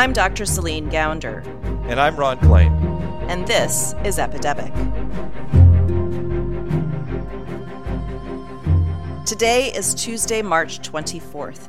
[0.00, 0.46] I'm Dr.
[0.46, 1.44] Celine Gounder.
[1.86, 2.72] And I'm Ron Klain.
[3.28, 4.72] And this is Epidemic.
[9.26, 11.68] Today is Tuesday, March 24th.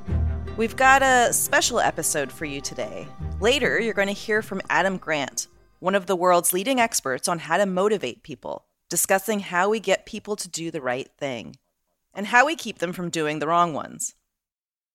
[0.55, 3.05] We've got a special episode for you today.
[3.41, 5.48] Later, you're going to hear from Adam Grant,
[5.79, 10.05] one of the world's leading experts on how to motivate people, discussing how we get
[10.05, 11.57] people to do the right thing
[12.13, 14.16] and how we keep them from doing the wrong ones.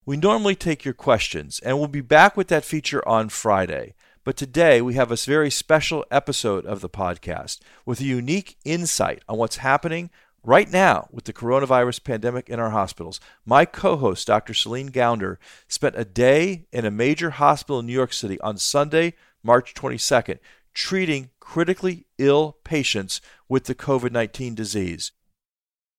[0.07, 3.95] We normally take your questions, and we'll be back with that feature on Friday.
[4.23, 9.25] But today we have a very special episode of the podcast with a unique insight
[9.29, 10.11] on what's happening
[10.45, 13.19] right now with the coronavirus pandemic in our hospitals.
[13.45, 14.55] My co host, Dr.
[14.55, 19.15] Celine Gounder, spent a day in a major hospital in New York City on Sunday,
[19.43, 20.39] March 22nd,
[20.73, 25.11] treating critically ill patients with the COVID 19 disease.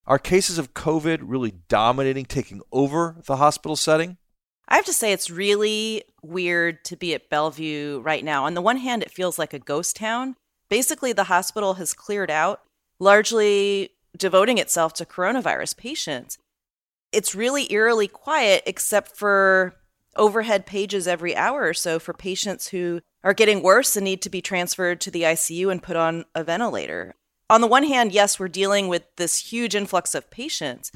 [0.08, 4.16] Are cases of COVID really dominating, taking over the hospital setting?
[4.70, 8.46] I have to say, it's really weird to be at Bellevue right now.
[8.46, 10.36] On the one hand, it feels like a ghost town.
[10.70, 12.62] Basically, the hospital has cleared out,
[13.00, 16.38] largely devoting itself to coronavirus patients.
[17.12, 19.76] It's really eerily quiet, except for
[20.16, 24.30] overhead pages every hour or so for patients who are getting worse and need to
[24.30, 27.14] be transferred to the ICU and put on a ventilator
[27.50, 30.92] on the one hand, yes, we're dealing with this huge influx of patients,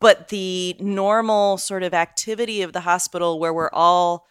[0.00, 4.26] but the normal sort of activity of the hospital where we're all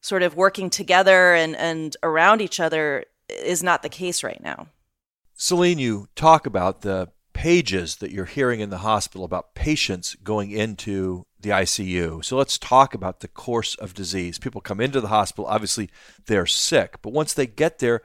[0.00, 4.66] sort of working together and, and around each other is not the case right now.
[5.34, 10.50] Celine, you talk about the pages that you're hearing in the hospital about patients going
[10.50, 12.24] into the ICU.
[12.24, 14.38] So let's talk about the course of disease.
[14.38, 15.88] People come into the hospital, obviously
[16.26, 18.02] they're sick, but once they get there,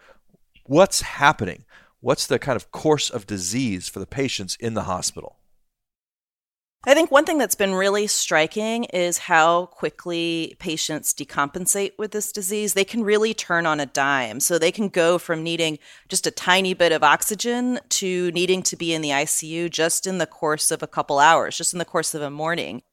[0.66, 1.66] what's happening?
[2.08, 5.36] What's the kind of course of disease for the patients in the hospital?
[6.86, 12.32] I think one thing that's been really striking is how quickly patients decompensate with this
[12.32, 12.74] disease.
[12.74, 14.40] They can really turn on a dime.
[14.40, 18.78] So they can go from needing just a tiny bit of oxygen to needing to
[18.78, 21.84] be in the ICU just in the course of a couple hours, just in the
[21.84, 22.84] course of a morning.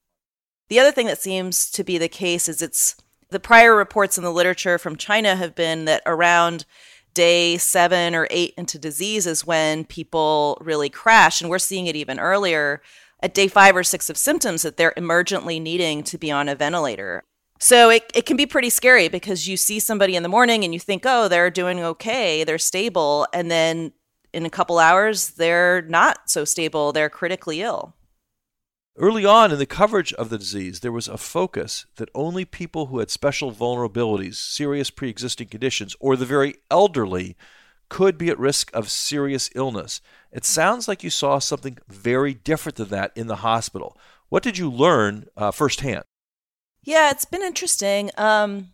[0.67, 2.97] The other thing that seems to be the case is it's
[3.29, 6.65] the prior reports in the literature from China have been that around
[7.15, 11.41] day seven or eight into disease is when people really crash.
[11.41, 12.83] And we're seeing it even earlier
[13.21, 16.53] at day five or six of symptoms that they're emergently needing to be on a
[16.53, 17.23] ventilator.
[17.57, 20.73] So it, it can be pretty scary because you see somebody in the morning and
[20.73, 23.25] you think, oh, they're doing okay, they're stable.
[23.33, 23.93] And then
[24.33, 27.94] in a couple hours, they're not so stable, they're critically ill.
[28.97, 32.85] Early on in the coverage of the disease, there was a focus that only people
[32.85, 37.35] who had special vulnerabilities, serious pre existing conditions, or the very elderly
[37.89, 39.99] could be at risk of serious illness.
[40.31, 43.97] It sounds like you saw something very different than that in the hospital.
[44.29, 46.03] What did you learn uh, firsthand?
[46.81, 48.11] Yeah, it's been interesting.
[48.17, 48.69] Um,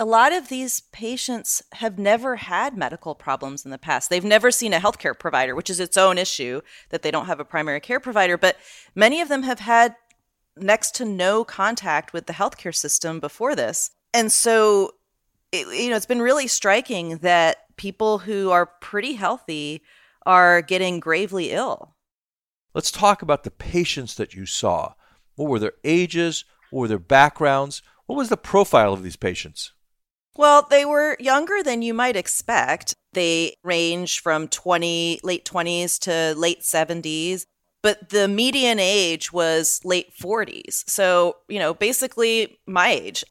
[0.00, 4.08] a lot of these patients have never had medical problems in the past.
[4.08, 7.40] They've never seen a healthcare provider, which is its own issue that they don't have
[7.40, 8.38] a primary care provider.
[8.38, 8.56] But
[8.94, 9.94] many of them have had
[10.56, 13.90] next to no contact with the healthcare system before this.
[14.14, 14.92] And so,
[15.50, 19.82] it, you know, it's been really striking that people who are pretty healthy
[20.24, 21.94] are getting gravely ill.
[22.74, 24.94] Let's talk about the patients that you saw.
[25.34, 26.44] What were their ages?
[26.70, 27.82] What were their backgrounds?
[28.06, 29.72] What was the profile of these patients?
[30.36, 32.94] Well, they were younger than you might expect.
[33.12, 37.44] They range from 20, late 20s to late 70s,
[37.82, 40.88] but the median age was late 40s.
[40.88, 43.24] So, you know, basically my age.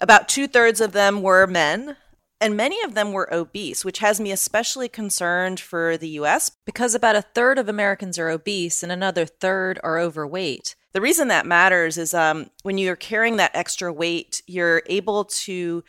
[0.00, 1.96] About two thirds of them were men,
[2.40, 6.94] and many of them were obese, which has me especially concerned for the US because
[6.94, 10.76] about a third of Americans are obese and another third are overweight.
[10.92, 15.82] The reason that matters is um, when you're carrying that extra weight, you're able to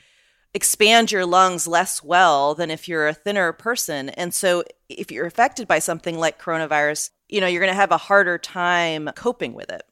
[0.53, 4.09] expand your lungs less well than if you're a thinner person.
[4.09, 7.91] And so if you're affected by something like coronavirus, you know, you're going to have
[7.91, 9.83] a harder time coping with it.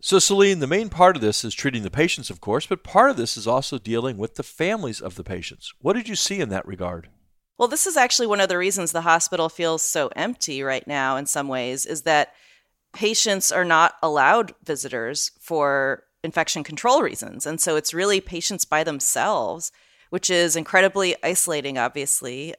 [0.00, 3.10] So, Celine, the main part of this is treating the patients, of course, but part
[3.10, 5.72] of this is also dealing with the families of the patients.
[5.80, 7.08] What did you see in that regard?
[7.58, 11.16] Well, this is actually one of the reasons the hospital feels so empty right now,
[11.16, 12.34] in some ways, is that
[12.92, 17.46] patients are not allowed visitors for infection control reasons.
[17.46, 19.72] And so it's really patients by themselves
[20.10, 22.54] which is incredibly isolating, obviously.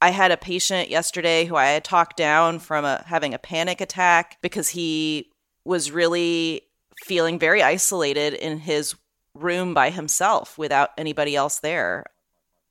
[0.00, 3.80] I had a patient yesterday who I had talked down from a, having a panic
[3.80, 5.30] attack because he
[5.64, 6.62] was really
[7.04, 8.94] feeling very isolated in his
[9.34, 12.04] room by himself without anybody else there.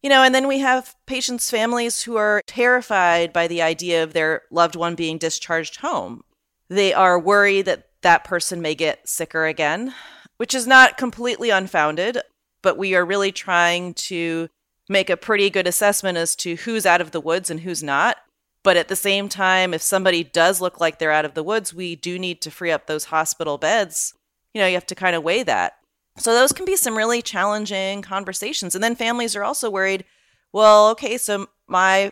[0.02, 4.14] You know, and then we have patients' families who are terrified by the idea of
[4.14, 6.24] their loved one being discharged home.
[6.70, 9.94] They are worried that that person may get sicker again,
[10.38, 12.18] which is not completely unfounded
[12.64, 14.50] but we are really trying to
[14.90, 18.18] make a pretty good assessment as to who's out of the woods and who's not.
[18.64, 21.74] But at the same time, if somebody does look like they're out of the woods,
[21.74, 24.14] we do need to free up those hospital beds.
[24.54, 25.74] You know, you have to kind of weigh that.
[26.18, 28.74] So those can be some really challenging conversations.
[28.74, 30.06] And then families are also worried
[30.54, 32.12] well, okay, so my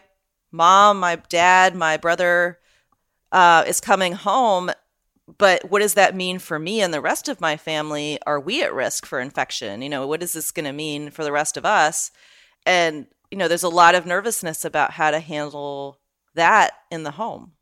[0.52, 2.58] mom, my dad, my brother
[3.32, 4.72] uh, is coming home.
[5.38, 8.20] But what does that mean for me and the rest of my family?
[8.26, 9.82] Are we at risk for infection?
[9.82, 12.12] You know, what is this going to mean for the rest of us?
[12.66, 16.00] And, you know, there's a lot of nervousness about how to handle
[16.36, 17.54] that in the home.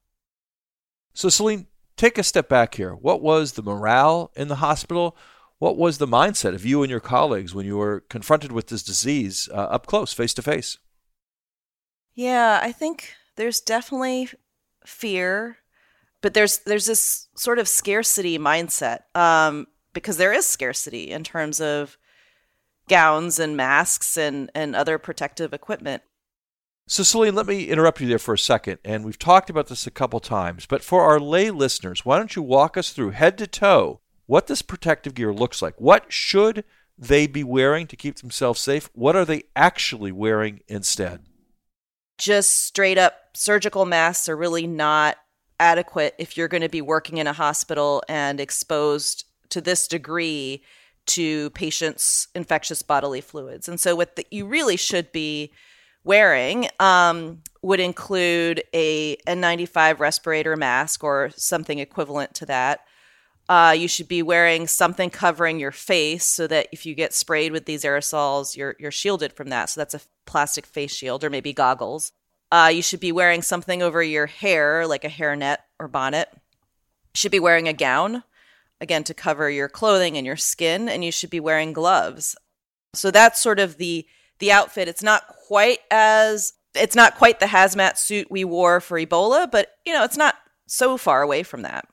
[1.14, 1.68] So, Celine,
[1.98, 2.94] take a step back here.
[2.94, 5.18] What was the morale in the hospital?
[5.58, 8.84] What was the mindset of you and your colleagues when you were confronted with this
[8.84, 10.78] disease uh, up close, face to face?
[12.14, 14.30] Yeah, I think there's definitely
[14.86, 15.58] fear,
[16.22, 21.62] but there's there's this sort of scarcity mindset um, because there is scarcity in terms
[21.62, 21.98] of
[22.88, 26.04] gowns and masks and and other protective equipment.
[26.88, 28.80] So, Celine, let me interrupt you there for a second.
[28.84, 32.36] And we've talked about this a couple times, but for our lay listeners, why don't
[32.36, 35.74] you walk us through head to toe what this protective gear looks like.
[35.82, 36.64] What should
[36.96, 38.88] they be wearing to keep themselves safe?
[38.94, 41.22] What are they actually wearing instead?
[42.20, 45.18] Just straight up surgical masks are really not
[45.60, 50.64] adequate if you're going to be working in a hospital and exposed to this degree
[51.08, 53.68] to patients' infectious bodily fluids.
[53.68, 55.52] And so, what the, you really should be
[56.04, 62.82] wearing um, would include a N95 respirator mask or something equivalent to that.
[63.50, 67.52] Uh, you should be wearing something covering your face so that if you get sprayed
[67.52, 69.70] with these aerosols, you're you're shielded from that.
[69.70, 72.12] So that's a plastic face shield or maybe goggles.
[72.52, 76.30] Uh, you should be wearing something over your hair, like a hairnet or bonnet.
[76.34, 76.40] You
[77.16, 78.24] should be wearing a gown,
[78.82, 82.36] again to cover your clothing and your skin, and you should be wearing gloves.
[82.94, 84.08] So that's sort of the
[84.40, 84.88] the outfit.
[84.88, 89.76] It's not quite as it's not quite the hazmat suit we wore for Ebola, but
[89.86, 90.36] you know, it's not
[90.68, 91.86] so far away from that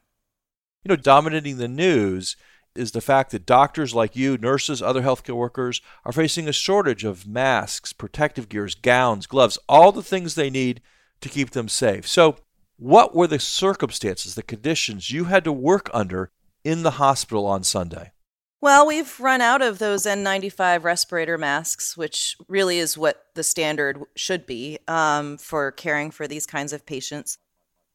[0.87, 2.37] you know, dominating the news
[2.79, 7.05] is the fact that doctors like you, nurses, other healthcare workers are facing a shortage
[7.05, 10.81] of masks, protective gears, gowns, gloves, all the things they need
[11.21, 12.07] to keep them safe.
[12.07, 12.37] So,
[12.79, 16.31] what were the circumstances, the conditions you had to work under
[16.63, 18.13] in the hospital on Sunday?
[18.61, 24.03] Well, we've run out of those N95 respirator masks, which really is what the standard
[24.17, 27.39] should be um, for caring for these kinds of patients.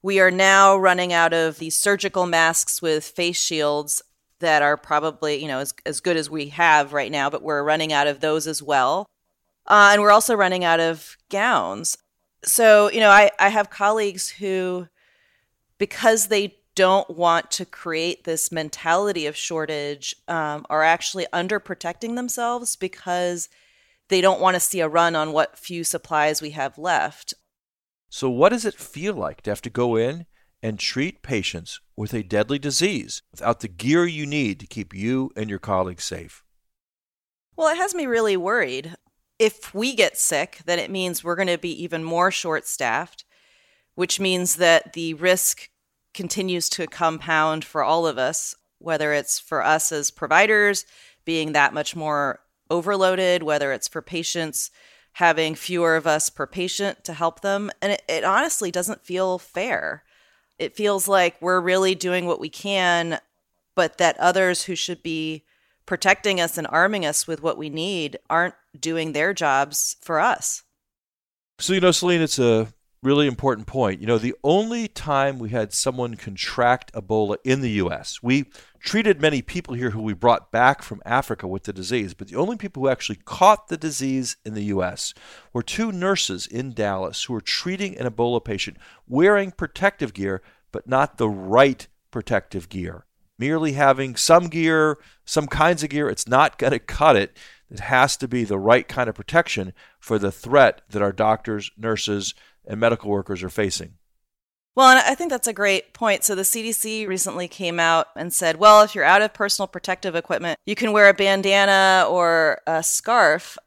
[0.03, 4.01] We are now running out of these surgical masks with face shields
[4.41, 7.63] that are probably, you know, as, as good as we have right now, but we're
[7.63, 9.07] running out of those as well.
[9.65, 11.97] Uh, and we're also running out of gowns.
[12.43, 14.87] So, you know, I, I have colleagues who,
[15.77, 22.75] because they don't want to create this mentality of shortage, um, are actually underprotecting themselves
[22.75, 23.49] because
[24.09, 27.33] they don't want to see a run on what few supplies we have left.
[28.09, 30.25] So, what does it feel like to have to go in
[30.61, 35.31] and treat patients with a deadly disease without the gear you need to keep you
[35.35, 36.43] and your colleagues safe?
[37.55, 38.95] Well, it has me really worried.
[39.39, 43.25] If we get sick, then it means we're going to be even more short staffed,
[43.95, 45.69] which means that the risk
[46.13, 50.85] continues to compound for all of us, whether it's for us as providers
[51.25, 52.39] being that much more
[52.69, 54.71] overloaded, whether it's for patients
[55.13, 57.69] having fewer of us per patient to help them.
[57.81, 60.03] And it, it honestly doesn't feel fair.
[60.61, 63.19] It feels like we're really doing what we can,
[63.75, 65.43] but that others who should be
[65.87, 70.61] protecting us and arming us with what we need aren't doing their jobs for us.
[71.57, 72.67] So, you know, Celine, it's a
[73.03, 73.99] really important point.
[73.99, 78.45] You know, the only time we had someone contract Ebola in the U.S., we
[78.79, 82.35] treated many people here who we brought back from Africa with the disease, but the
[82.35, 85.13] only people who actually caught the disease in the U.S.
[85.51, 88.77] were two nurses in Dallas who were treating an Ebola patient
[89.07, 90.41] wearing protective gear,
[90.71, 93.05] but not the right protective gear.
[93.39, 97.35] Merely having some gear, some kinds of gear, it's not going to cut it.
[97.71, 101.71] It has to be the right kind of protection for the threat that our doctors,
[101.77, 103.95] nurses, and medical workers are facing.
[104.73, 106.23] Well, and I think that's a great point.
[106.23, 110.15] So the CDC recently came out and said, well, if you're out of personal protective
[110.15, 113.57] equipment, you can wear a bandana or a scarf.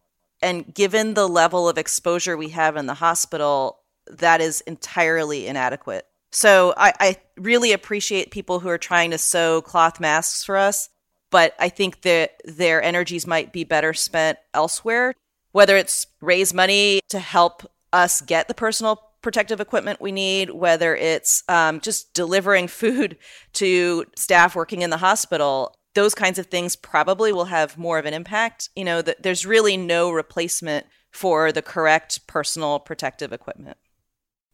[0.41, 6.07] And given the level of exposure we have in the hospital, that is entirely inadequate.
[6.33, 10.89] So I, I really appreciate people who are trying to sew cloth masks for us,
[11.31, 15.15] but I think that their energies might be better spent elsewhere,
[15.53, 20.95] whether it's raise money to help us get the personal protective equipment we need, whether
[20.95, 23.17] it's um, just delivering food
[23.55, 25.75] to staff working in the hospital.
[25.95, 28.69] those kinds of things probably will have more of an impact.
[28.75, 33.77] You know, that there's really no replacement for the correct personal protective equipment.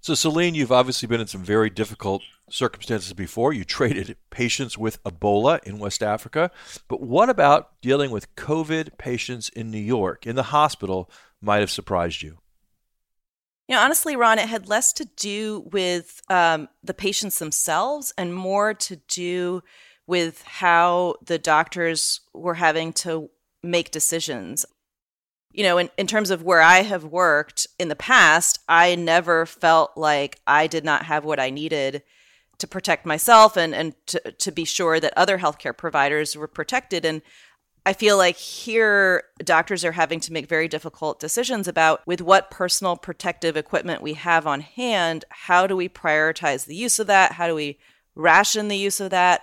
[0.03, 3.53] So, Celine, you've obviously been in some very difficult circumstances before.
[3.53, 6.51] You traded patients with Ebola in West Africa.
[6.89, 11.71] But what about dealing with COVID patients in New York, in the hospital, might have
[11.71, 12.39] surprised you?
[13.71, 18.35] You know, honestly, Ron, it had less to do with um, the patients themselves and
[18.35, 19.63] more to do
[20.09, 23.31] with how the doctors were having to
[23.63, 24.67] make decisions
[25.53, 29.47] you know, in, in terms of where I have worked in the past, I never
[29.47, 32.03] felt like I did not have what I needed
[32.59, 37.05] to protect myself and, and to, to be sure that other healthcare providers were protected.
[37.05, 37.23] And
[37.91, 42.49] I feel like here doctors are having to make very difficult decisions about with what
[42.49, 47.33] personal protective equipment we have on hand, how do we prioritize the use of that?
[47.33, 47.81] How do we
[48.15, 49.41] ration the use of that?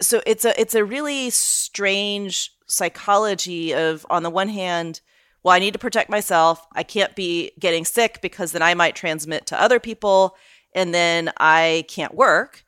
[0.00, 5.00] So it's a it's a really strange psychology of on the one hand,
[5.42, 6.64] well, I need to protect myself.
[6.74, 10.36] I can't be getting sick because then I might transmit to other people
[10.76, 12.64] and then I can't work.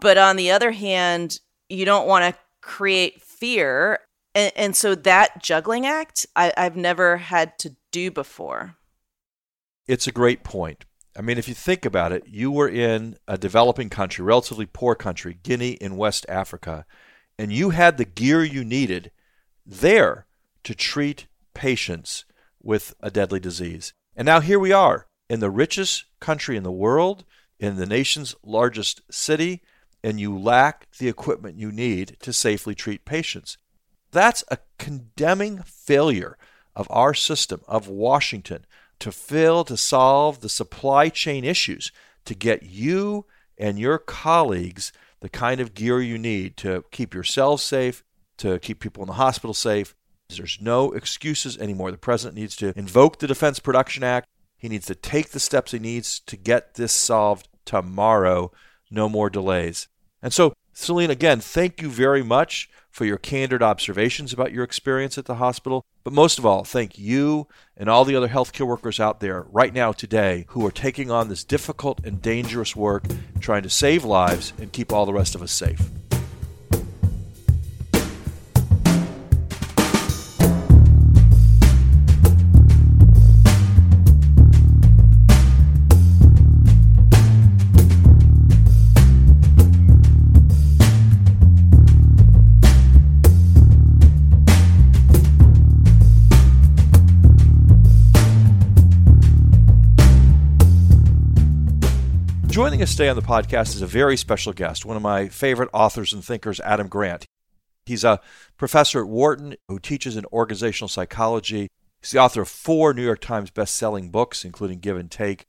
[0.00, 3.98] But on the other hand, you don't want to create fear.
[4.34, 8.76] And, and so that juggling act, I, I've never had to do before.
[9.86, 10.84] It's a great point.
[11.16, 14.94] I mean, if you think about it, you were in a developing country, relatively poor
[14.94, 16.86] country, Guinea in West Africa,
[17.38, 19.10] and you had the gear you needed
[19.66, 20.26] there
[20.62, 22.24] to treat patients
[22.62, 23.92] with a deadly disease.
[24.14, 27.24] And now here we are in the richest country in the world,
[27.58, 29.62] in the nation's largest city,
[30.02, 33.58] and you lack the equipment you need to safely treat patients.
[34.12, 36.36] That's a condemning failure
[36.74, 38.64] of our system, of Washington,
[39.00, 41.92] to fail to solve the supply chain issues
[42.24, 43.26] to get you
[43.58, 48.02] and your colleagues the kind of gear you need to keep yourselves safe,
[48.38, 49.94] to keep people in the hospital safe,
[50.36, 51.90] there's no excuses anymore.
[51.90, 54.28] The president needs to invoke the Defense Production Act.
[54.56, 58.52] He needs to take the steps he needs to get this solved tomorrow.
[58.90, 59.88] No more delays.
[60.22, 65.18] And so, Celine, again, thank you very much for your candid observations about your experience
[65.18, 65.84] at the hospital.
[66.04, 67.46] But most of all, thank you
[67.76, 71.28] and all the other healthcare workers out there right now today who are taking on
[71.28, 73.04] this difficult and dangerous work,
[73.40, 75.90] trying to save lives and keep all the rest of us safe.
[102.60, 105.70] Joining us today on the podcast is a very special guest, one of my favorite
[105.72, 107.24] authors and thinkers, Adam Grant.
[107.86, 108.20] He's a
[108.58, 111.68] professor at Wharton who teaches in organizational psychology.
[112.02, 115.46] He's the author of four New York Times best-selling books, including Give and Take.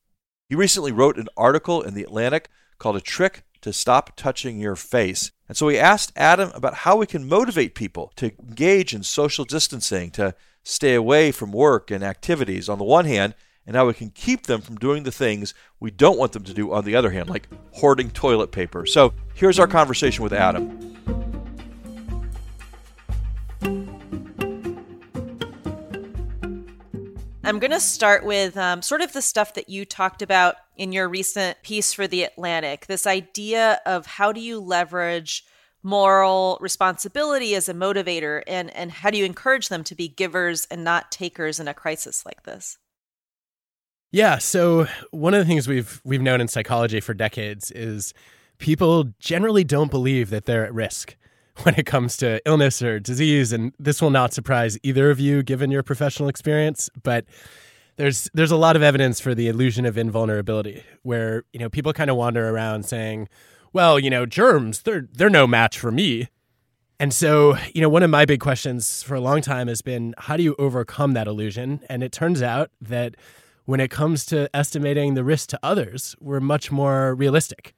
[0.47, 2.47] He recently wrote an article in The Atlantic
[2.79, 5.33] called A Trick to Stop Touching Your Face.
[5.49, 9.43] And so we asked Adam about how we can motivate people to engage in social
[9.43, 13.93] distancing, to stay away from work and activities on the one hand, and how we
[13.93, 16.95] can keep them from doing the things we don't want them to do on the
[16.95, 18.85] other hand, like hoarding toilet paper.
[18.85, 20.91] So here's our conversation with Adam.
[27.43, 30.93] I'm going to start with um, sort of the stuff that you talked about in
[30.93, 35.43] your recent piece for The Atlantic this idea of how do you leverage
[35.83, 40.65] moral responsibility as a motivator and, and how do you encourage them to be givers
[40.71, 42.77] and not takers in a crisis like this?
[44.11, 48.13] Yeah, so one of the things we've we've known in psychology for decades is
[48.57, 51.15] people generally don't believe that they're at risk
[51.63, 55.43] when it comes to illness or disease and this will not surprise either of you
[55.43, 57.25] given your professional experience, but
[57.95, 61.93] there's there's a lot of evidence for the illusion of invulnerability where, you know, people
[61.93, 63.29] kind of wander around saying,
[63.71, 66.27] well, you know, germs, they're they're no match for me.
[66.99, 70.13] And so, you know, one of my big questions for a long time has been
[70.17, 71.79] how do you overcome that illusion?
[71.89, 73.15] And it turns out that
[73.65, 77.73] when it comes to estimating the risk to others, we're much more realistic.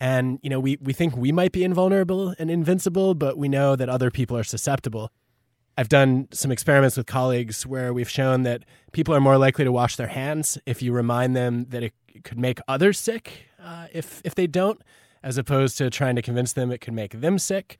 [0.00, 3.76] And, you know, we, we think we might be invulnerable and invincible, but we know
[3.76, 5.10] that other people are susceptible.
[5.78, 9.72] I've done some experiments with colleagues where we've shown that people are more likely to
[9.72, 14.20] wash their hands if you remind them that it could make others sick uh, if,
[14.24, 14.82] if they don't,
[15.22, 17.78] as opposed to trying to convince them it could make them sick.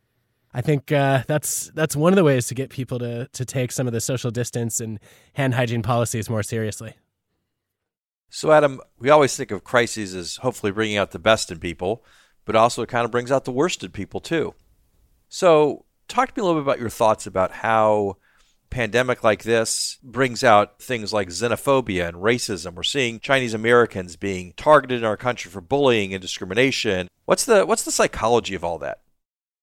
[0.54, 3.72] I think uh, that's that's one of the ways to get people to to take
[3.72, 5.00] some of the social distance and
[5.32, 6.94] hand hygiene policies more seriously.
[8.34, 12.02] So, Adam, we always think of crises as hopefully bringing out the best in people,
[12.46, 14.54] but also it kind of brings out the worst in people too.
[15.28, 18.16] So, talk to me a little bit about your thoughts about how
[18.70, 22.72] pandemic like this brings out things like xenophobia and racism.
[22.72, 27.08] We're seeing Chinese Americans being targeted in our country for bullying and discrimination.
[27.26, 29.02] What's the what's the psychology of all that?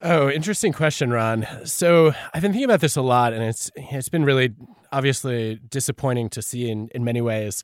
[0.04, 1.48] Oh, interesting question, Ron.
[1.66, 4.54] So I've been thinking about this a lot, and it's it's been really
[4.92, 7.64] obviously disappointing to see in, in many ways.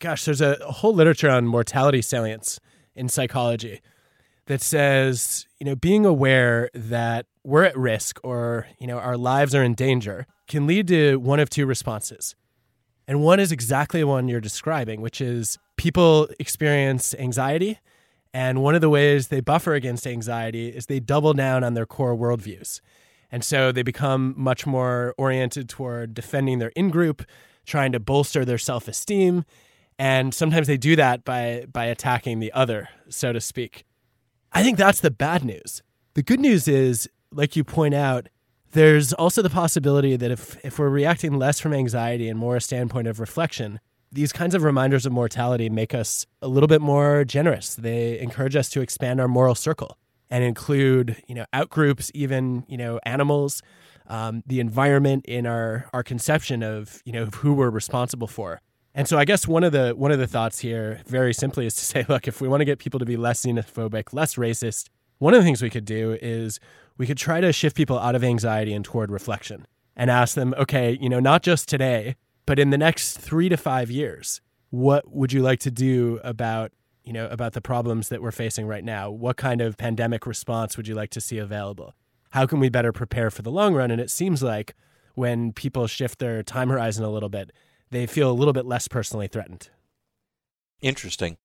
[0.00, 2.58] Gosh, there's a, whole literature on mortality salience
[2.94, 3.80] in psychology
[4.46, 9.54] that says, you know, being aware that we're at risk or, you know, our lives
[9.54, 12.34] are in danger can lead to one of two responses.
[13.06, 17.78] And one is exactly the one you're describing, which is people experience anxiety.
[18.32, 21.86] And one of the ways they buffer against anxiety is they double down on their
[21.86, 22.80] core worldviews.
[23.30, 27.24] And so they become much more oriented toward defending their in group,
[27.66, 29.44] trying to bolster their self esteem.
[30.00, 33.84] And sometimes they do that by, by attacking the other, so to speak.
[34.50, 35.82] I think that's the bad news.
[36.14, 38.30] The good news is, like you point out,
[38.72, 42.62] there's also the possibility that if, if we're reacting less from anxiety and more a
[42.62, 43.78] standpoint of reflection,
[44.10, 47.74] these kinds of reminders of mortality make us a little bit more generous.
[47.74, 49.98] They encourage us to expand our moral circle
[50.30, 53.60] and include, you know, outgroups, even, you know, animals,
[54.06, 58.62] um, the environment in our, our conception of, you know, who we're responsible for.
[58.94, 61.74] And so I guess one of the one of the thoughts here, very simply, is
[61.76, 64.88] to say, look, if we want to get people to be less xenophobic, less racist,
[65.18, 66.58] one of the things we could do is
[66.96, 69.66] we could try to shift people out of anxiety and toward reflection
[69.96, 72.16] and ask them, okay, you know, not just today,
[72.46, 76.72] but in the next three to five years, what would you like to do about
[77.04, 79.10] you know about the problems that we're facing right now?
[79.10, 81.94] What kind of pandemic response would you like to see available?
[82.30, 83.90] How can we better prepare for the long run?
[83.90, 84.74] And it seems like
[85.14, 87.50] when people shift their time horizon a little bit,
[87.90, 89.68] they feel a little bit less personally threatened.
[90.80, 91.36] Interesting.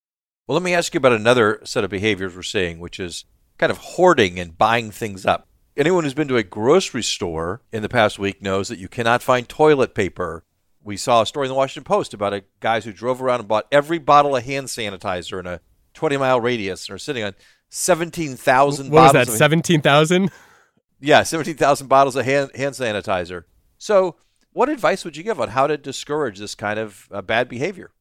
[0.47, 3.25] Well, let me ask you about another set of behaviors we're seeing, which is
[3.57, 5.47] kind of hoarding and buying things up.
[5.75, 9.21] Anyone who's been to a grocery store in the past week knows that you cannot
[9.23, 10.45] find toilet paper.
[10.83, 13.47] We saw a story in the Washington Post about a guys who drove around and
[13.49, 15.59] bought every bottle of hand sanitizer in a
[15.95, 17.33] 20 mile radius and are sitting on
[17.69, 19.27] 17,000 What was that?
[19.27, 20.31] Seventeen thousand?
[21.01, 23.43] Yeah, 17,000 bottles of hand, hand sanitizer.
[23.77, 24.15] So,
[24.55, 27.91] what advice would you give on how to discourage this kind of uh, bad behavior?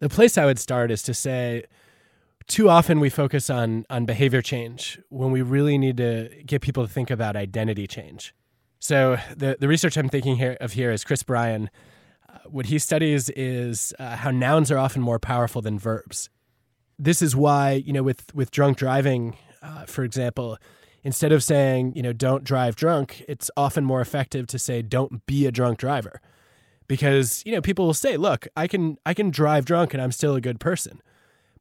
[0.00, 1.62] The place I would start is to say
[2.48, 6.84] too often we focus on on behavior change when we really need to get people
[6.84, 8.34] to think about identity change.
[8.80, 11.70] So the the research I'm thinking here of here is Chris Bryan.
[12.28, 16.30] Uh, what he studies is uh, how nouns are often more powerful than verbs.
[16.98, 20.58] This is why you know with with drunk driving, uh, for example,
[21.02, 25.24] instead of saying you know don't drive drunk, it's often more effective to say don't
[25.26, 26.20] be a drunk driver.
[26.88, 30.12] Because you know people will say look i can i can drive drunk and i'm
[30.12, 31.00] still a good person.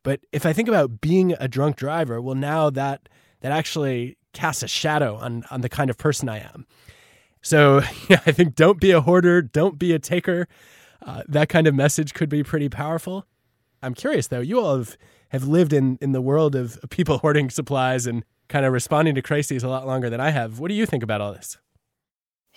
[0.04, 3.08] But if i think about being a drunk driver well now that
[3.42, 6.66] that actually casts a shadow on on the kind of person i am.
[7.42, 10.48] So yeah, i think don't be a hoarder don't be a taker.
[11.04, 13.26] Uh, that kind of message could be pretty powerful.
[13.82, 14.98] I'm curious though you all have
[15.30, 19.22] have lived in in the world of people hoarding supplies and kind of responding to
[19.22, 21.58] crises a lot longer than i have what do you think about all this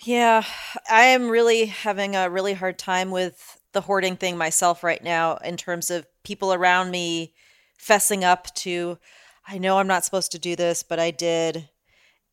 [0.03, 0.43] Yeah,
[0.89, 5.37] I am really having a really hard time with the hoarding thing myself right now
[5.37, 7.33] in terms of people around me
[7.81, 8.97] fessing up to,
[9.47, 11.69] I know I'm not supposed to do this, but I did.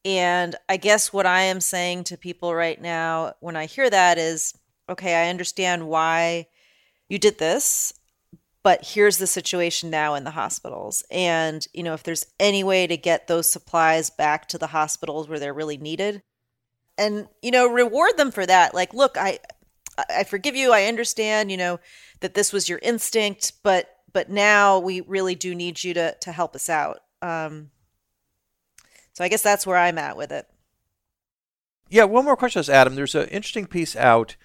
[0.05, 4.19] And I guess what I am saying to people right now when I hear that
[4.19, 4.55] is,
[4.89, 6.49] okay, I understand why
[7.09, 7.93] you did this,
[8.63, 11.03] but here's the situation now in the hospitals.
[11.11, 15.29] And, you know, if there's any way to get those supplies back to the hospitals
[15.29, 16.23] where they're really needed,
[16.99, 19.39] and you know reward them for that like look i
[20.11, 21.81] i forgive you i understand you know
[22.21, 26.31] that this was your instinct but but now we really do need you to to
[26.33, 27.71] help us out um
[29.15, 30.47] so i guess that's where i'm at with it
[31.89, 32.95] Yeah, one more question, Adam.
[32.95, 34.37] There's an interesting piece out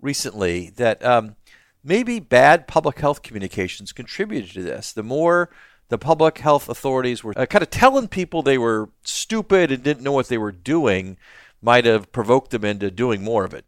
[0.00, 1.34] recently that um,
[1.84, 4.92] maybe bad public health communications contributed to this.
[4.92, 5.50] The more
[5.88, 10.02] the public health authorities were uh, kind of telling people they were stupid and didn't
[10.02, 11.18] know what they were doing,
[11.60, 13.66] might have provoked them into doing more of it.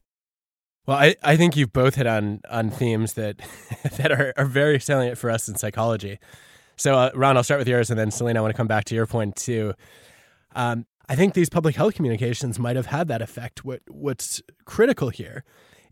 [0.86, 3.40] Well, I, I think you've both hit on on themes that
[3.96, 6.18] that are, are very salient for us in psychology.
[6.76, 8.84] So, uh, Ron, I'll start with yours, and then Celine, I want to come back
[8.86, 9.74] to your point too.
[10.56, 13.64] Um, I think these public health communications might have had that effect.
[13.64, 15.44] What what's critical here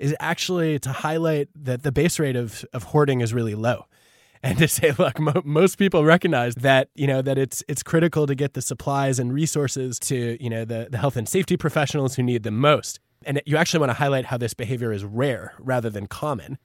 [0.03, 3.87] is actually to highlight that the base rate of of hoarding is really low,
[4.43, 8.27] and to say, look, mo- most people recognize that you know that it's it's critical
[8.27, 12.17] to get the supplies and resources to you know the the health and safety professionals
[12.17, 13.01] who need them most.
[13.25, 16.59] And you actually want to highlight how this behavior is rare rather than common.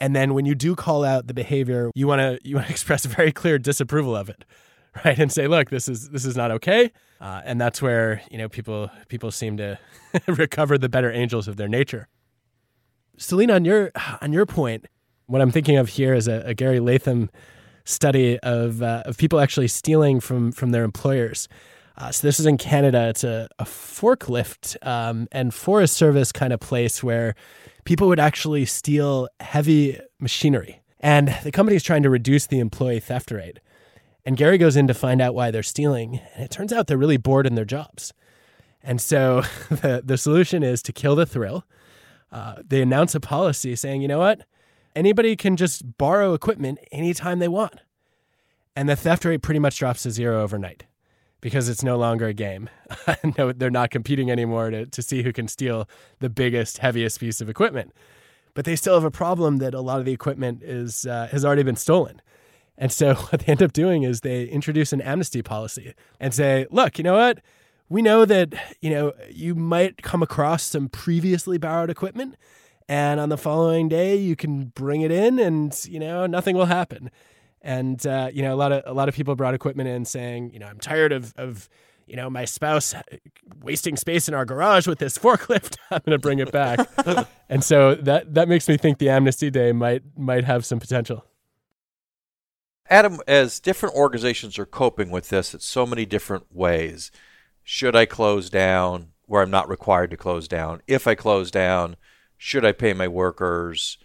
[0.00, 2.72] And then when you do call out the behavior, you want to you want to
[2.76, 4.44] express very clear disapproval of it,
[5.04, 6.90] right, and say, look, this is this is not okay.
[7.20, 9.78] Uh, and that's where you know people people seem to
[10.26, 12.08] recover the better angels of their nature.
[13.16, 14.86] Celine, on your on your point,
[15.26, 17.30] what I'm thinking of here is a, a Gary Latham
[17.84, 21.48] study of uh, of people actually stealing from from their employers.
[21.96, 23.08] Uh, so this is in Canada.
[23.08, 27.34] It's a, a forklift um, and Forest Service kind of place where
[27.84, 33.00] people would actually steal heavy machinery, and the company is trying to reduce the employee
[33.00, 33.60] theft rate.
[34.24, 36.20] And Gary goes in to find out why they're stealing.
[36.34, 38.12] And it turns out they're really bored in their jobs.
[38.82, 41.64] And so the, the solution is to kill the thrill.
[42.32, 44.42] Uh, they announce a policy saying, you know what?
[44.96, 47.74] Anybody can just borrow equipment anytime they want.
[48.74, 50.86] And the theft rate pretty much drops to zero overnight
[51.42, 52.70] because it's no longer a game.
[53.38, 55.88] no, they're not competing anymore to, to see who can steal
[56.20, 57.92] the biggest, heaviest piece of equipment.
[58.54, 61.44] But they still have a problem that a lot of the equipment is uh, has
[61.44, 62.22] already been stolen.
[62.78, 66.66] And so what they end up doing is they introduce an amnesty policy and say,
[66.70, 67.40] look, you know what?
[67.92, 72.36] We know that, you know, you might come across some previously borrowed equipment
[72.88, 76.64] and on the following day you can bring it in and, you know, nothing will
[76.64, 77.10] happen.
[77.60, 80.54] And uh, you know, a lot of a lot of people brought equipment in saying,
[80.54, 81.68] you know, I'm tired of of
[82.06, 82.94] you know, my spouse
[83.62, 85.76] wasting space in our garage with this forklift.
[85.90, 86.88] I'm going to bring it back.
[87.50, 91.26] and so that that makes me think the amnesty day might might have some potential.
[92.88, 97.10] Adam, as different organizations are coping with this in so many different ways,
[97.64, 100.82] should I close down where I'm not required to close down?
[100.86, 101.96] If I close down,
[102.36, 103.98] should I pay my workers?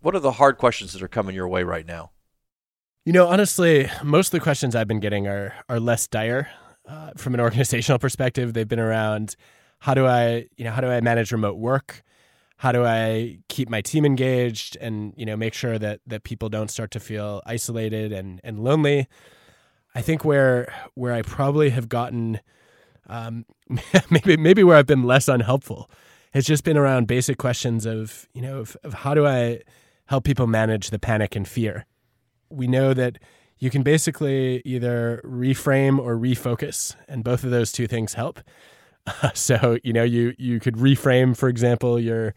[0.00, 2.10] What are the hard questions that are coming your way right now?
[3.04, 6.48] You know, honestly, most of the questions I've been getting are are less dire
[6.88, 8.54] uh, from an organizational perspective.
[8.54, 9.36] They've been around
[9.80, 12.02] how do I, you know, how do I manage remote work?
[12.62, 16.48] how do I keep my team engaged and you know make sure that that people
[16.48, 19.08] don't start to feel isolated and and lonely.
[19.96, 22.38] I think where where I probably have gotten
[23.08, 23.44] um,
[24.10, 25.90] maybe maybe where I've been less unhelpful
[26.32, 29.60] has just been around basic questions of you know of, of how do I
[30.06, 31.86] help people manage the panic and fear.
[32.50, 33.18] We know that
[33.58, 38.40] you can basically either reframe or refocus, and both of those two things help.
[39.34, 42.34] so you know you you could reframe, for example, your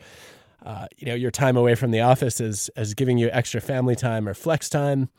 [0.66, 3.96] uh, you know your time away from the office as as giving you extra family
[3.96, 5.10] time or flex time.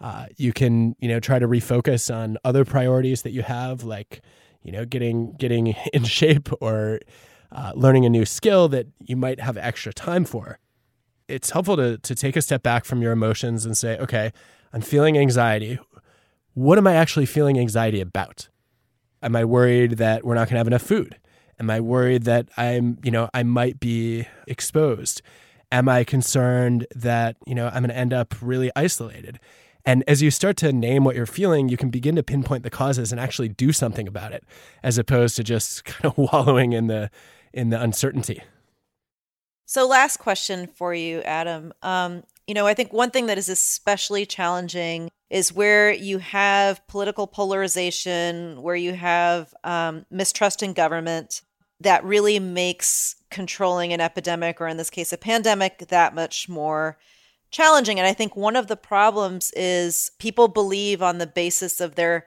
[0.00, 4.20] Uh, you can you know try to refocus on other priorities that you have, like
[4.62, 7.00] you know getting getting in shape or
[7.50, 10.58] uh, learning a new skill that you might have extra time for.
[11.28, 14.32] It's helpful to to take a step back from your emotions and say, okay,
[14.72, 15.78] I'm feeling anxiety.
[16.54, 18.48] What am I actually feeling anxiety about?
[19.22, 21.16] Am I worried that we're not going to have enough food?
[21.60, 25.22] Am I worried that I'm, you know, I might be exposed?
[25.70, 29.38] Am I concerned that, you know, I'm going to end up really isolated?
[29.84, 32.70] And as you start to name what you're feeling, you can begin to pinpoint the
[32.70, 34.44] causes and actually do something about it,
[34.82, 37.10] as opposed to just kind of wallowing in the
[37.52, 38.42] in the uncertainty.
[39.66, 41.72] So, last question for you, Adam.
[41.82, 46.86] Um, you know, I think one thing that is especially challenging is where you have
[46.88, 51.42] political polarization, where you have um, mistrust in government
[51.80, 56.98] that really makes controlling an epidemic, or in this case, a pandemic, that much more
[57.52, 57.98] challenging.
[57.98, 62.26] And I think one of the problems is people believe on the basis of their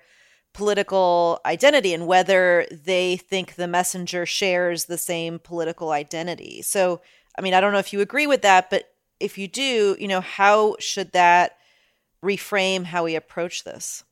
[0.53, 6.61] political identity and whether they think the messenger shares the same political identity.
[6.61, 7.01] So,
[7.37, 8.85] I mean, I don't know if you agree with that, but
[9.19, 11.57] if you do, you know, how should that
[12.23, 14.03] reframe how we approach this?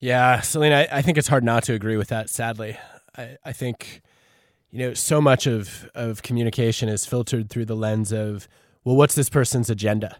[0.00, 2.78] Yeah, Celine, I, I think it's hard not to agree with that, sadly.
[3.16, 4.02] I, I think,
[4.70, 8.48] you know, so much of, of communication is filtered through the lens of,
[8.88, 10.18] well, what's this person's agenda?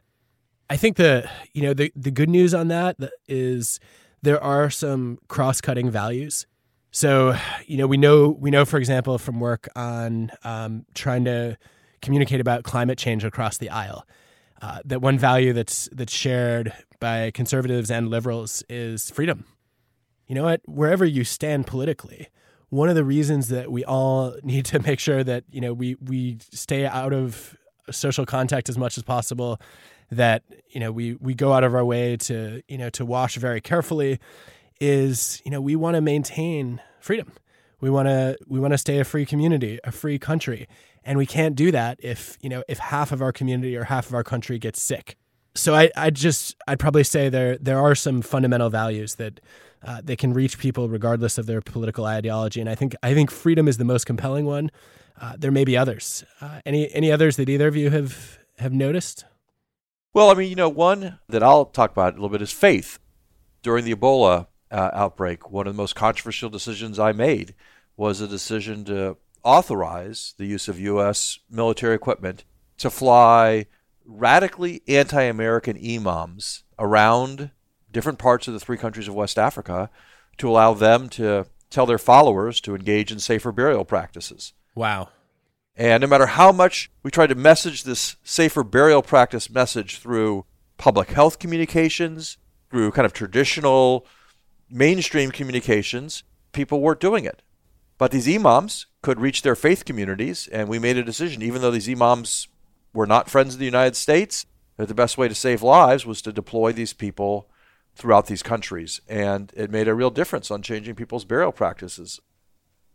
[0.68, 3.80] I think the, you know, the, the good news on that is
[4.20, 6.46] there are some cross-cutting values.
[6.90, 11.56] So, you know, we know, we know, for example, from work on um, trying to
[12.02, 14.06] communicate about climate change across the aisle.
[14.60, 19.46] Uh, that one value that's that's shared by conservatives and liberals is freedom.
[20.26, 20.60] You know what?
[20.66, 22.28] Wherever you stand politically,
[22.68, 25.94] one of the reasons that we all need to make sure that you know we
[26.02, 27.56] we stay out of
[27.90, 29.60] social contact as much as possible,
[30.10, 33.36] that you know we we go out of our way to you know to wash
[33.36, 34.18] very carefully,
[34.80, 37.32] is you know we want to maintain freedom.
[37.80, 40.66] We want to we want to stay a free community, a free country,
[41.08, 44.08] and we can't do that if, you know, if half of our community or half
[44.08, 45.16] of our country gets sick.
[45.54, 49.40] So I, I just, I'd probably say there, there are some fundamental values that
[49.82, 52.60] uh, they can reach people regardless of their political ideology.
[52.60, 54.70] And I think, I think freedom is the most compelling one.
[55.20, 56.24] Uh, there may be others.
[56.40, 59.24] Uh, any, any others that either of you have, have noticed?
[60.14, 62.98] Well, I mean, you know, one that I'll talk about a little bit is faith.
[63.62, 67.54] during the Ebola uh, outbreak, one of the most controversial decisions I made
[67.96, 71.38] was a decision to authorize the use of U.S.
[71.50, 72.44] military equipment
[72.78, 73.66] to fly
[74.04, 77.50] radically anti American imams around
[77.90, 79.90] different parts of the three countries of West Africa
[80.38, 84.52] to allow them to tell their followers to engage in safer burial practices.
[84.78, 85.08] Wow.
[85.74, 90.44] And no matter how much we tried to message this safer burial practice message through
[90.76, 92.38] public health communications,
[92.70, 94.06] through kind of traditional
[94.70, 97.42] mainstream communications, people weren't doing it.
[97.98, 101.72] But these imams could reach their faith communities, and we made a decision, even though
[101.72, 102.46] these imams
[102.94, 106.22] were not friends of the United States, that the best way to save lives was
[106.22, 107.50] to deploy these people
[107.96, 109.00] throughout these countries.
[109.08, 112.20] And it made a real difference on changing people's burial practices.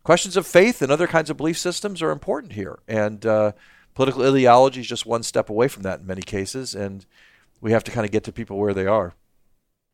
[0.04, 2.78] Questions of faith and other kinds of belief systems are important here.
[2.86, 3.52] And uh,
[3.94, 6.74] political ideology is just one step away from that in many cases.
[6.74, 7.06] And
[7.60, 9.14] we have to kind of get to people where they are.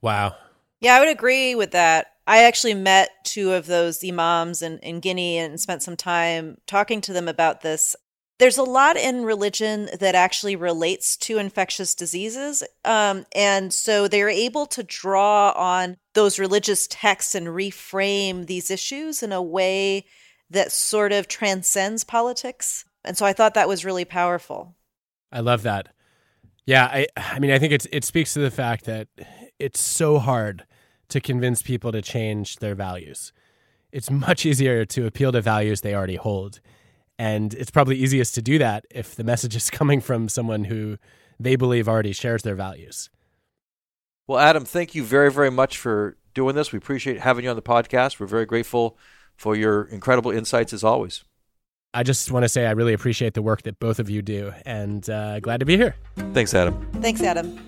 [0.03, 0.35] Wow.
[0.81, 2.09] Yeah, I would agree with that.
[2.27, 7.01] I actually met two of those imams in, in Guinea and spent some time talking
[7.03, 7.95] to them about this.
[8.41, 12.63] There's a lot in religion that actually relates to infectious diseases.
[12.87, 19.23] Um, and so they're able to draw on those religious texts and reframe these issues
[19.23, 20.07] in a way
[20.49, 22.87] that sort of transcends politics.
[23.05, 24.75] And so I thought that was really powerful.
[25.31, 25.89] I love that.
[26.65, 29.09] Yeah, I I mean I think it's it speaks to the fact that
[29.59, 30.65] it's so hard
[31.09, 33.35] to convince people to change their values.
[33.93, 36.61] It's much easier to appeal to values they already hold.
[37.21, 40.97] And it's probably easiest to do that if the message is coming from someone who
[41.39, 43.11] they believe already shares their values.
[44.27, 46.73] Well, Adam, thank you very, very much for doing this.
[46.73, 48.21] We appreciate having you on the podcast.
[48.21, 48.97] We're very grateful
[49.37, 51.23] for your incredible insights as always.
[51.93, 54.55] I just want to say I really appreciate the work that both of you do
[54.65, 55.97] and uh, glad to be here.
[56.33, 56.89] Thanks, Adam.
[57.03, 57.59] Thanks, Adam.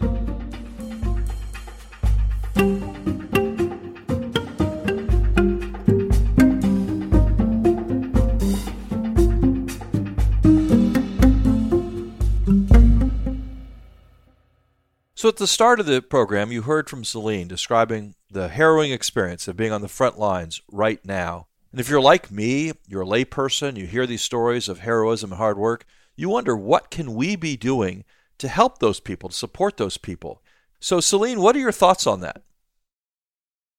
[15.23, 19.47] So, at the start of the program, you heard from Celine describing the harrowing experience
[19.47, 21.47] of being on the front lines right now.
[21.71, 25.39] And if you're like me, you're a layperson, you hear these stories of heroism and
[25.39, 28.03] hard work, you wonder what can we be doing
[28.39, 30.43] to help those people, to support those people.
[30.81, 32.43] So, Celine, what are your thoughts on that?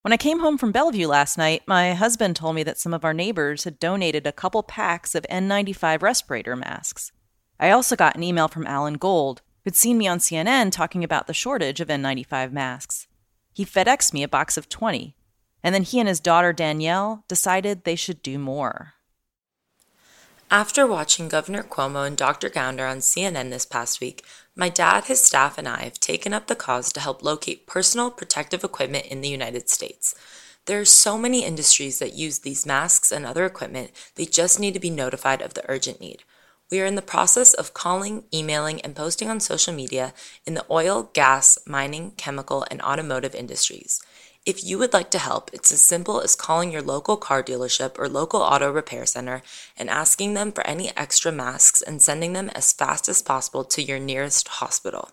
[0.00, 3.04] When I came home from Bellevue last night, my husband told me that some of
[3.04, 7.12] our neighbors had donated a couple packs of N95 respirator masks.
[7.60, 11.26] I also got an email from Alan Gold, who'd seen me on CNN talking about
[11.26, 13.06] the shortage of N95 masks.
[13.52, 15.16] He FedExed me a box of 20,
[15.62, 18.94] and then he and his daughter Danielle decided they should do more.
[20.50, 22.50] After watching Governor Cuomo and Dr.
[22.50, 24.24] Gounder on CNN this past week,
[24.54, 28.10] my dad, his staff, and I have taken up the cause to help locate personal
[28.10, 30.14] protective equipment in the United States.
[30.66, 34.74] There are so many industries that use these masks and other equipment, they just need
[34.74, 36.22] to be notified of the urgent need.
[36.70, 40.14] We are in the process of calling, emailing, and posting on social media
[40.46, 44.00] in the oil, gas, mining, chemical, and automotive industries.
[44.46, 47.98] If you would like to help, it's as simple as calling your local car dealership
[47.98, 49.42] or local auto repair center
[49.76, 53.82] and asking them for any extra masks and sending them as fast as possible to
[53.82, 55.10] your nearest hospital.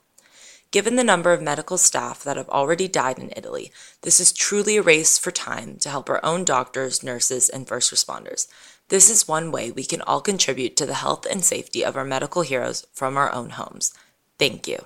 [0.72, 4.78] Given the number of medical staff that have already died in Italy, this is truly
[4.78, 8.48] a race for time to help our own doctors, nurses, and first responders.
[8.92, 12.04] This is one way we can all contribute to the health and safety of our
[12.04, 13.94] medical heroes from our own homes.
[14.38, 14.84] Thank you.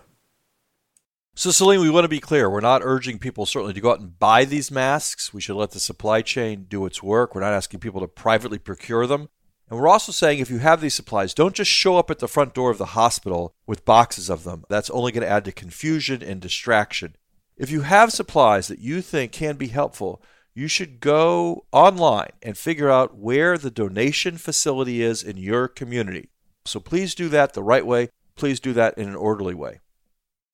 [1.34, 2.48] So, Celine, we want to be clear.
[2.48, 5.34] We're not urging people certainly to go out and buy these masks.
[5.34, 7.34] We should let the supply chain do its work.
[7.34, 9.30] We're not asking people to privately procure them.
[9.72, 12.28] And we're also saying if you have these supplies, don't just show up at the
[12.28, 14.66] front door of the hospital with boxes of them.
[14.70, 17.16] That's only going to add to confusion and distraction.
[17.58, 20.22] If you have supplies that you think can be helpful,
[20.56, 26.30] you should go online and figure out where the donation facility is in your community.
[26.66, 28.10] So please do that the right way.
[28.36, 29.82] Please do that in an orderly way.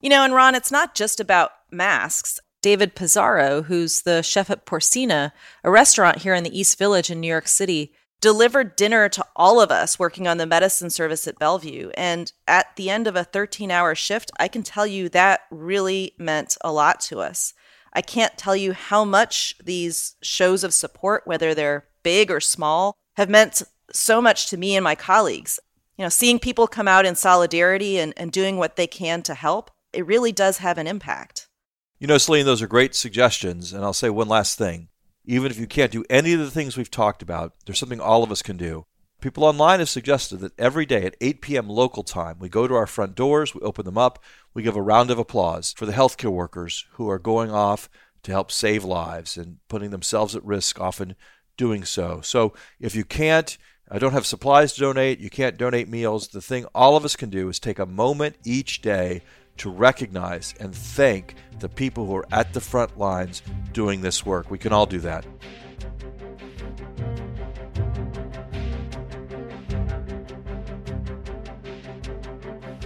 [0.01, 2.39] You know, and Ron, it's not just about masks.
[2.63, 5.31] David Pizarro, who's the chef at Porsena,
[5.63, 9.59] a restaurant here in the East Village in New York City, delivered dinner to all
[9.59, 11.89] of us working on the medicine service at Bellevue.
[11.95, 16.13] And at the end of a 13 hour shift, I can tell you that really
[16.19, 17.53] meant a lot to us.
[17.93, 22.95] I can't tell you how much these shows of support, whether they're big or small,
[23.15, 25.59] have meant so much to me and my colleagues.
[25.97, 29.33] You know, seeing people come out in solidarity and, and doing what they can to
[29.33, 31.47] help, it really does have an impact.
[31.99, 33.73] You know, Celine, those are great suggestions.
[33.73, 34.87] And I'll say one last thing.
[35.25, 38.23] Even if you can't do any of the things we've talked about, there's something all
[38.23, 38.85] of us can do.
[39.21, 41.69] People online have suggested that every day at 8 p.m.
[41.69, 44.17] local time, we go to our front doors, we open them up,
[44.53, 47.89] we give a round of applause for the healthcare workers who are going off
[48.23, 51.15] to help save lives and putting themselves at risk, often
[51.57, 52.21] doing so.
[52.21, 53.57] So if you can't,
[53.89, 57.15] I don't have supplies to donate, you can't donate meals, the thing all of us
[57.15, 59.21] can do is take a moment each day
[59.57, 63.41] to recognize and thank the people who are at the front lines
[63.73, 64.49] doing this work.
[64.49, 65.25] We can all do that.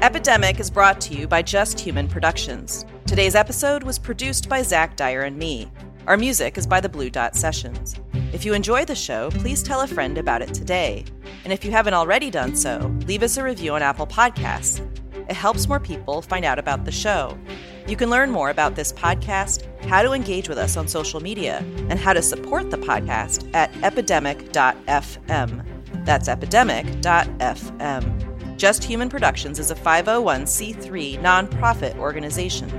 [0.06, 2.86] Epidemic is brought to you by Just Human Productions.
[3.08, 5.72] Today's episode was produced by Zach Dyer and me.
[6.06, 7.96] Our music is by the Blue Dot Sessions.
[8.32, 11.06] If you enjoy the show, please tell a friend about it today.
[11.44, 14.80] And if you haven't already done so, leave us a review on Apple Podcasts.
[15.28, 17.36] It helps more people find out about the show.
[17.88, 21.66] You can learn more about this podcast, how to engage with us on social media,
[21.90, 25.66] and how to support the podcast at epidemic.fm.
[26.06, 28.25] That's epidemic.fm.
[28.58, 32.72] Just Human Productions is a 501c3 nonprofit organization,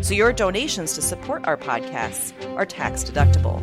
[0.00, 3.60] so your donations to support our podcasts are tax deductible.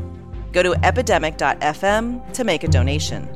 [0.51, 3.29] Go to epidemic.fm to make a donation.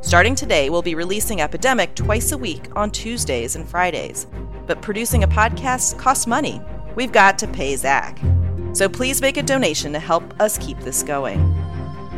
[0.00, 4.26] Starting today, we'll be releasing Epidemic twice a week on Tuesdays and Fridays.
[4.66, 6.62] But producing a podcast costs money.
[6.94, 8.18] We've got to pay Zach.
[8.72, 11.40] So please make a donation to help us keep this going.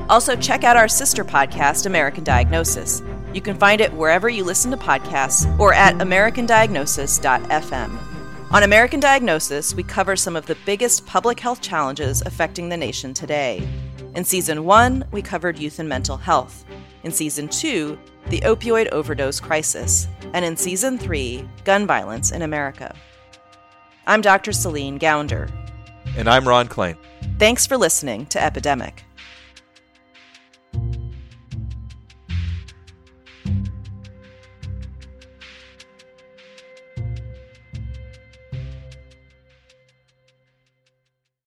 [0.09, 3.03] Also, check out our sister podcast, American Diagnosis.
[3.35, 7.99] You can find it wherever you listen to podcasts or at americandiagnosis.fm.
[8.53, 13.13] On American Diagnosis, we cover some of the biggest public health challenges affecting the nation
[13.13, 13.69] today.
[14.15, 16.65] In season one, we covered youth and mental health.
[17.03, 20.07] In season two, the opioid overdose crisis.
[20.33, 22.95] And in season three, gun violence in America.
[24.07, 24.53] I'm Dr.
[24.53, 25.51] Celine Gounder.
[26.17, 26.97] And I'm Ron Klain.
[27.41, 29.03] Thanks for listening to Epidemic.